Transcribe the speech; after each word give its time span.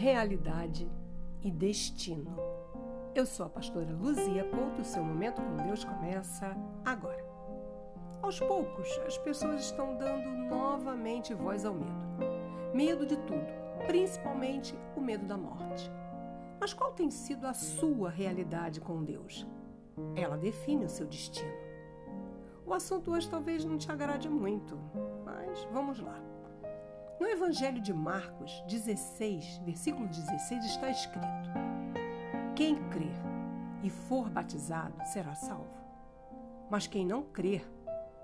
realidade 0.00 0.90
e 1.42 1.50
destino. 1.50 2.34
Eu 3.14 3.26
sou 3.26 3.44
a 3.44 3.50
pastora 3.50 3.92
Luzia 3.92 4.44
Couto, 4.44 4.82
seu 4.82 5.04
momento 5.04 5.42
com 5.42 5.56
Deus 5.56 5.84
começa 5.84 6.56
agora. 6.86 7.22
Aos 8.22 8.40
poucos, 8.40 8.88
as 9.06 9.18
pessoas 9.18 9.60
estão 9.60 9.98
dando 9.98 10.26
novamente 10.48 11.34
voz 11.34 11.66
ao 11.66 11.74
medo. 11.74 12.06
Medo 12.72 13.04
de 13.04 13.18
tudo, 13.18 13.44
principalmente 13.86 14.74
o 14.96 15.02
medo 15.02 15.26
da 15.26 15.36
morte. 15.36 15.92
Mas 16.58 16.72
qual 16.72 16.94
tem 16.94 17.10
sido 17.10 17.46
a 17.46 17.52
sua 17.52 18.08
realidade 18.08 18.80
com 18.80 19.04
Deus? 19.04 19.46
Ela 20.16 20.38
define 20.38 20.86
o 20.86 20.88
seu 20.88 21.06
destino. 21.06 21.52
O 22.64 22.72
assunto 22.72 23.10
hoje 23.10 23.28
talvez 23.28 23.66
não 23.66 23.76
te 23.76 23.92
agrade 23.92 24.30
muito, 24.30 24.78
mas 25.26 25.62
vamos 25.70 26.00
lá. 26.00 26.29
No 27.20 27.28
Evangelho 27.28 27.82
de 27.82 27.92
Marcos 27.92 28.64
16, 28.66 29.58
versículo 29.58 30.08
16, 30.08 30.64
está 30.64 30.88
escrito: 30.88 31.50
Quem 32.56 32.76
crer 32.88 33.20
e 33.82 33.90
for 33.90 34.30
batizado 34.30 34.94
será 35.04 35.34
salvo, 35.34 35.78
mas 36.70 36.86
quem 36.86 37.04
não 37.04 37.22
crer 37.22 37.62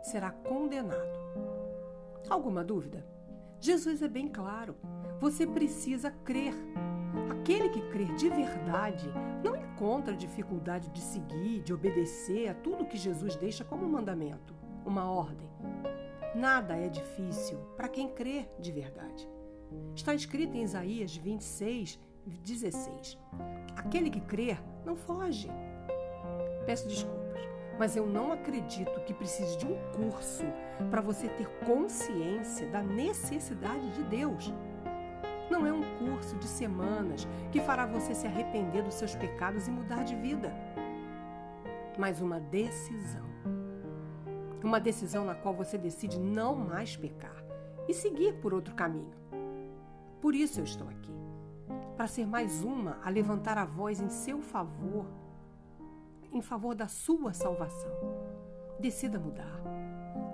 será 0.00 0.30
condenado. 0.30 1.18
Alguma 2.30 2.64
dúvida? 2.64 3.06
Jesus 3.60 4.00
é 4.00 4.08
bem 4.08 4.26
claro. 4.26 4.74
Você 5.20 5.46
precisa 5.46 6.10
crer. 6.10 6.54
Aquele 7.30 7.68
que 7.68 7.82
crer 7.90 8.14
de 8.14 8.30
verdade 8.30 9.06
não 9.44 9.54
encontra 9.54 10.16
dificuldade 10.16 10.88
de 10.88 11.02
seguir, 11.02 11.60
de 11.60 11.74
obedecer 11.74 12.48
a 12.48 12.54
tudo 12.54 12.86
que 12.86 12.96
Jesus 12.96 13.36
deixa 13.36 13.66
como 13.66 13.86
mandamento, 13.86 14.54
uma 14.86 15.10
ordem. 15.10 15.50
Nada 16.38 16.76
é 16.76 16.88
difícil 16.88 17.58
para 17.76 17.88
quem 17.88 18.10
crê 18.10 18.48
de 18.60 18.70
verdade. 18.70 19.28
Está 19.92 20.14
escrito 20.14 20.56
em 20.56 20.62
Isaías 20.62 21.16
26, 21.16 21.98
16: 22.24 23.18
Aquele 23.74 24.08
que 24.08 24.20
crer 24.20 24.62
não 24.84 24.94
foge. 24.94 25.50
Peço 26.64 26.86
desculpas, 26.86 27.42
mas 27.76 27.96
eu 27.96 28.06
não 28.06 28.30
acredito 28.30 29.00
que 29.00 29.12
precise 29.12 29.58
de 29.58 29.66
um 29.66 29.76
curso 29.96 30.44
para 30.92 31.00
você 31.00 31.28
ter 31.28 31.48
consciência 31.66 32.68
da 32.68 32.84
necessidade 32.84 33.90
de 33.94 34.04
Deus. 34.04 34.54
Não 35.50 35.66
é 35.66 35.72
um 35.72 35.82
curso 35.98 36.36
de 36.36 36.46
semanas 36.46 37.26
que 37.50 37.60
fará 37.60 37.84
você 37.84 38.14
se 38.14 38.28
arrepender 38.28 38.84
dos 38.84 38.94
seus 38.94 39.12
pecados 39.16 39.66
e 39.66 39.72
mudar 39.72 40.04
de 40.04 40.14
vida, 40.14 40.54
mas 41.98 42.20
uma 42.20 42.38
decisão 42.38 43.26
uma 44.68 44.78
decisão 44.78 45.24
na 45.24 45.34
qual 45.34 45.54
você 45.54 45.78
decide 45.78 46.18
não 46.18 46.54
mais 46.54 46.94
pecar 46.94 47.42
e 47.88 47.94
seguir 47.94 48.34
por 48.34 48.52
outro 48.52 48.74
caminho. 48.74 49.16
Por 50.20 50.34
isso 50.34 50.60
eu 50.60 50.64
estou 50.64 50.86
aqui 50.86 51.10
para 51.96 52.06
ser 52.06 52.26
mais 52.26 52.62
uma 52.62 52.98
a 53.02 53.08
levantar 53.08 53.56
a 53.56 53.64
voz 53.64 53.98
em 53.98 54.10
seu 54.10 54.42
favor, 54.42 55.06
em 56.30 56.42
favor 56.42 56.74
da 56.74 56.86
sua 56.86 57.32
salvação. 57.32 57.90
Decida 58.78 59.18
mudar, 59.18 59.60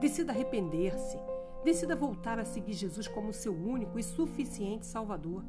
decida 0.01 0.33
arrepender-se, 0.33 1.17
decida 1.65 1.95
voltar 1.95 2.41
a 2.41 2.45
seguir 2.45 2.73
Jesus 2.73 3.07
como 3.07 3.33
seu 3.33 3.55
único 3.55 4.01
e 4.01 4.03
suficiente 4.03 4.85
Salvador. 4.85 5.45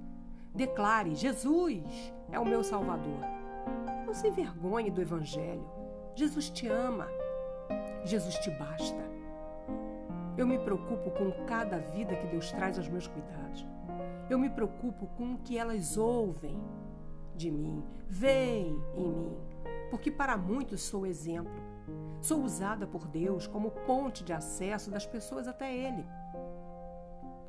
Declare: 0.53 1.15
Jesus 1.15 2.13
é 2.31 2.39
o 2.39 2.45
meu 2.45 2.63
Salvador. 2.63 3.19
Não 4.05 4.13
se 4.13 4.27
envergonhe 4.27 4.91
do 4.91 5.01
Evangelho. 5.01 5.67
Jesus 6.15 6.49
te 6.51 6.67
ama. 6.67 7.07
Jesus 8.05 8.35
te 8.35 8.51
basta. 8.51 9.03
Eu 10.37 10.45
me 10.45 10.59
preocupo 10.59 11.09
com 11.11 11.31
cada 11.45 11.79
vida 11.79 12.15
que 12.15 12.27
Deus 12.27 12.51
traz 12.51 12.77
aos 12.77 12.87
meus 12.87 13.07
cuidados. 13.07 13.65
Eu 14.29 14.37
me 14.37 14.49
preocupo 14.49 15.07
com 15.17 15.33
o 15.33 15.37
que 15.39 15.57
elas 15.57 15.97
ouvem 15.97 16.61
de 17.35 17.49
mim, 17.49 17.83
veem 18.07 18.79
em 18.95 19.09
mim, 19.09 19.37
porque 19.89 20.11
para 20.11 20.37
muitos 20.37 20.83
sou 20.83 21.05
exemplo. 21.05 21.63
Sou 22.21 22.43
usada 22.43 22.85
por 22.85 23.07
Deus 23.07 23.47
como 23.47 23.71
ponte 23.71 24.23
de 24.23 24.33
acesso 24.33 24.91
das 24.91 25.05
pessoas 25.05 25.47
até 25.47 25.75
Ele. 25.75 26.05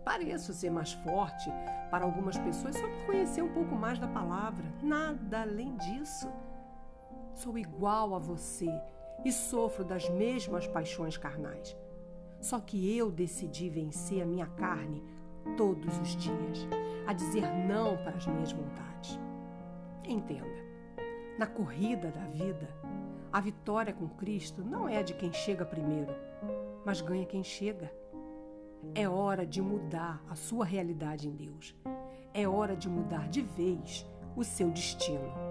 Pareço 0.04 0.54
ser 0.54 0.70
mais 0.70 0.92
forte 0.92 1.50
para 1.91 2.04
algumas 2.04 2.38
pessoas 2.38 2.76
só 2.76 2.86
por 2.86 3.06
conhecer 3.06 3.42
um 3.42 3.53
pouco 3.53 3.75
mais 3.75 3.98
da 3.98 4.06
palavra. 4.06 4.64
Nada 4.82 5.42
além 5.42 5.76
disso. 5.76 6.30
Sou 7.34 7.59
igual 7.59 8.14
a 8.14 8.19
você 8.19 8.70
e 9.25 9.32
sofro 9.32 9.84
das 9.84 10.09
mesmas 10.09 10.66
paixões 10.66 11.16
carnais. 11.16 11.77
Só 12.41 12.60
que 12.60 12.97
eu 12.97 13.10
decidi 13.10 13.69
vencer 13.69 14.22
a 14.22 14.27
minha 14.27 14.47
carne 14.47 15.03
todos 15.56 15.99
os 15.99 16.16
dias, 16.16 16.66
a 17.06 17.12
dizer 17.12 17.43
não 17.66 17.97
para 17.97 18.16
as 18.16 18.27
minhas 18.27 18.53
vontades. 18.53 19.19
Entenda, 20.04 20.65
na 21.38 21.47
corrida 21.47 22.10
da 22.10 22.25
vida, 22.27 22.69
a 23.32 23.41
vitória 23.41 23.93
com 23.93 24.09
Cristo 24.09 24.65
não 24.65 24.88
é 24.88 25.03
de 25.03 25.15
quem 25.15 25.33
chega 25.33 25.65
primeiro, 25.65 26.15
mas 26.84 27.00
ganha 27.00 27.27
quem 27.27 27.43
chega. 27.43 27.93
É 28.94 29.09
hora 29.09 29.44
de 29.44 29.60
mudar 29.60 30.22
a 30.31 30.34
sua 30.34 30.65
realidade 30.65 31.28
em 31.28 31.33
Deus. 31.33 31.75
É 32.33 32.47
hora 32.47 32.77
de 32.77 32.88
mudar 32.88 33.28
de 33.28 33.43
vez 33.43 34.06
o 34.37 34.44
seu 34.44 34.71
destino. 34.71 35.45